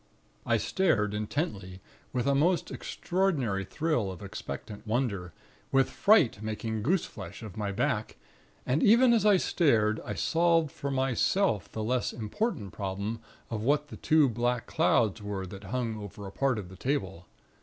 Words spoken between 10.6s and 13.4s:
for myself the less important problem